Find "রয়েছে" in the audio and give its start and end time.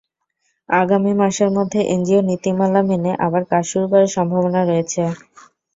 4.63-5.01